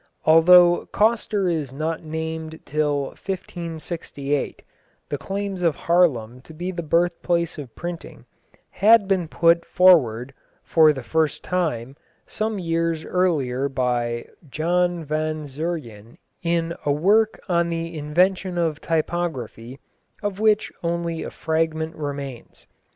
Although 0.25 0.87
Coster 0.87 1.47
is 1.47 1.71
not 1.71 2.01
named 2.03 2.59
till 2.65 3.01
1568, 3.09 4.63
the 5.09 5.17
claims 5.19 5.61
of 5.61 5.75
Haarlem 5.75 6.41
to 6.41 6.55
be 6.55 6.71
the 6.71 6.81
birthplace 6.81 7.59
of 7.59 7.75
printing 7.75 8.25
had 8.71 9.07
been 9.07 9.27
put 9.27 9.63
forward 9.63 10.33
(for 10.63 10.91
the 10.91 11.03
first 11.03 11.43
time) 11.43 11.95
some 12.25 12.57
years 12.57 13.05
earlier 13.05 13.69
by 13.69 14.25
Jan 14.49 15.05
Van 15.05 15.45
Zuyren 15.45 16.17
in 16.41 16.73
a 16.83 16.91
work 16.91 17.39
on 17.47 17.69
the 17.69 17.95
Invention 17.95 18.57
of 18.57 18.81
Typography, 18.81 19.79
of 20.23 20.39
which 20.39 20.71
only 20.81 21.21
a 21.21 21.29
fragment 21.29 21.95
remains. 21.95 22.65